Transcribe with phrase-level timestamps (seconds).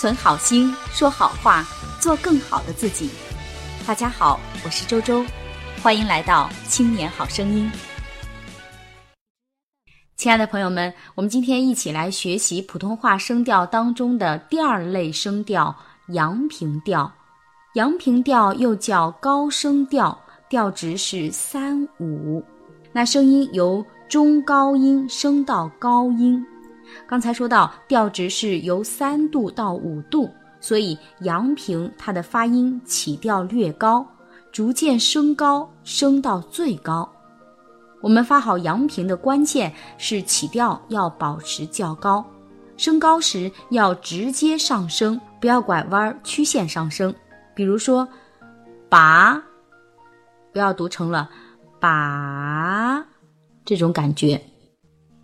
[0.00, 1.62] 存好心，说好话，
[2.00, 3.10] 做更好的自己。
[3.86, 5.22] 大家好，我是周周，
[5.82, 7.70] 欢迎来到《青年好声音》。
[10.16, 15.76] 亲爱的朋友们，我们今天一起来学习普通话声调当中的第二类声调——
[16.14, 17.12] 阳平调。
[17.74, 22.42] 阳平调又叫高声调，调值是三五，
[22.90, 26.42] 那声音由中高音升到高音。
[27.06, 34.06] 刚才说到调值是由三度到五度，所以阳平它的发音起调略高，
[34.52, 37.10] 逐渐升高，升到最高。
[38.00, 42.24] 我们发好阳平的关键是起调要保持较高，
[42.76, 47.14] 升高时要直接上升，不要拐弯曲线上升。
[47.54, 48.08] 比如说，
[48.88, 49.42] 把，
[50.50, 51.28] 不要读成了
[51.78, 53.04] 把
[53.66, 54.40] 这种感觉。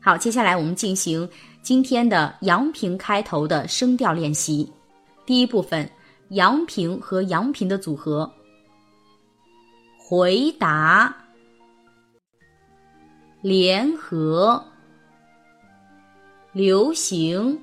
[0.00, 1.28] 好，接下来我们进行。
[1.62, 4.72] 今天的阳平开头的声调练习，
[5.24, 5.88] 第一部分，
[6.30, 8.28] 阳平和阳平的组合。
[9.96, 11.16] 回答，
[13.42, 14.62] 联合，
[16.52, 17.62] 流行，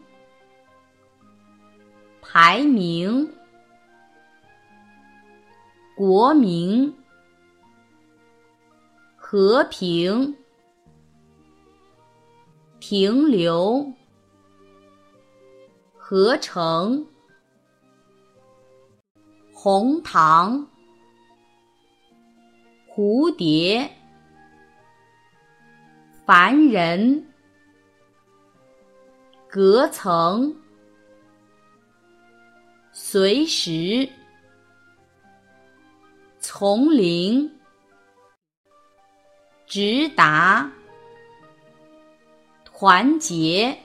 [2.21, 3.29] 排名，
[5.97, 6.95] 国民，
[9.17, 10.38] 和平。
[12.89, 13.93] 停留，
[15.93, 17.05] 合成，
[19.53, 20.67] 红糖，
[22.87, 23.87] 蝴蝶，
[26.25, 27.27] 凡人，
[29.47, 30.51] 隔层，
[32.91, 34.09] 随时，
[36.39, 37.55] 丛林，
[39.67, 40.78] 直达。
[42.79, 43.77] 团结。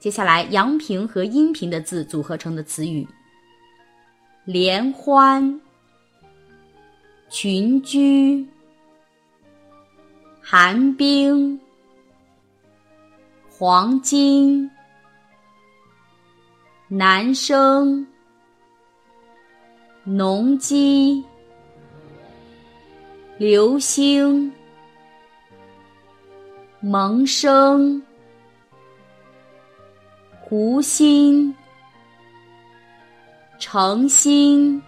[0.00, 3.06] 接下来，阳平和阴平的字组合成的词语：
[4.44, 5.60] 联欢、
[7.30, 8.44] 群居、
[10.40, 11.60] 寒冰、
[13.48, 14.68] 黄金、
[16.88, 18.04] 男生、
[20.02, 21.24] 农机、
[23.38, 24.52] 流星。
[26.86, 28.02] 萌生，
[30.42, 31.56] 湖心，
[33.58, 34.82] 诚心，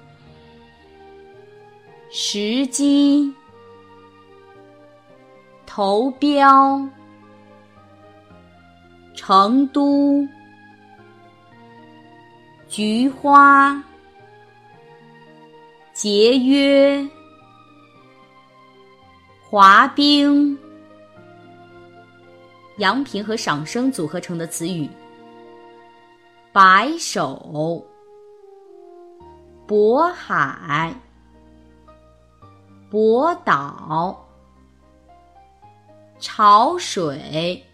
[2.11, 3.33] 时机，
[5.65, 6.87] 投标，
[9.15, 10.23] 成都，
[12.69, 13.83] 菊花，
[15.95, 17.09] 节约，
[19.49, 20.59] 滑冰。
[22.79, 24.87] 阳平和赏声组合成的词语：
[26.53, 27.83] 白首、
[29.67, 30.95] 渤海、
[32.91, 34.29] 博岛、
[36.19, 37.65] 潮水、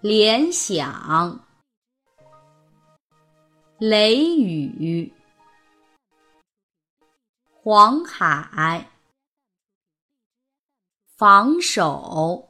[0.00, 1.38] 联想、
[3.78, 5.12] 雷雨、
[7.52, 8.84] 黄海、
[11.16, 12.49] 防守。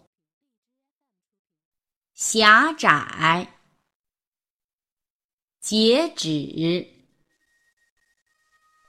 [2.21, 3.49] 狭窄，
[5.59, 6.87] 截止，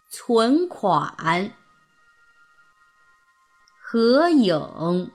[0.10, 1.50] 存款，
[3.82, 5.10] 合影，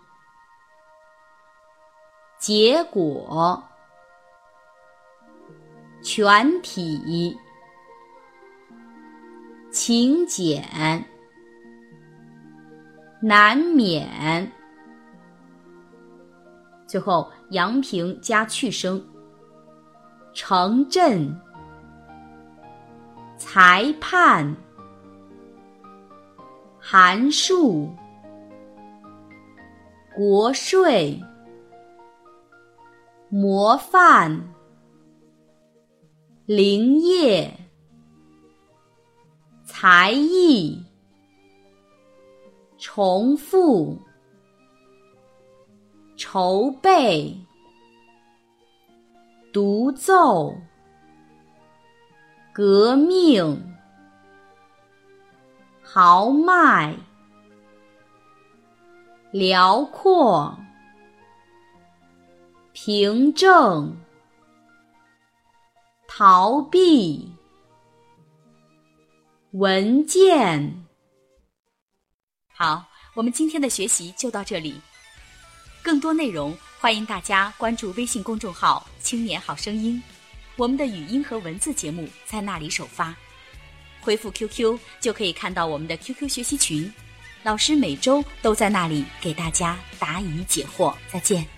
[2.39, 3.63] 结果，
[6.03, 7.39] 全体，
[9.71, 11.05] 请柬，
[13.21, 14.51] 难免。
[16.89, 19.03] 最后，阳平加去声。
[20.39, 21.35] 城镇、
[23.39, 24.55] 裁判、
[26.79, 27.91] 函数、
[30.15, 31.19] 国税、
[33.31, 34.39] 模范、
[36.45, 37.51] 林业、
[39.65, 40.85] 才艺、
[42.77, 44.06] 重复。
[46.37, 47.35] 筹备，
[49.55, 50.55] 独奏，
[52.53, 53.75] 革命，
[55.83, 56.95] 豪迈，
[59.33, 60.55] 辽阔，
[62.75, 63.97] 凭证，
[66.07, 67.33] 逃避，
[69.53, 70.85] 文件。
[72.53, 72.85] 好，
[73.15, 74.79] 我们今天的学习就到这里。
[75.87, 80.03] 更多内容欢迎大家关注微信公众号“青年好声音”，
[80.59, 83.15] 我们的语音和文字节目在那里首发。
[84.01, 86.93] 回复 QQ 就可以看到我们的 QQ 学习群，
[87.45, 90.93] 老师每周都在那里给大家答疑解惑。
[91.09, 91.56] 再见。